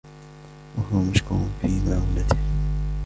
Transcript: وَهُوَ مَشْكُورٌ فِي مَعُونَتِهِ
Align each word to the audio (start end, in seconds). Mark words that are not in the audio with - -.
وَهُوَ 0.77 1.01
مَشْكُورٌ 1.01 1.49
فِي 1.61 1.67
مَعُونَتِهِ 1.67 2.35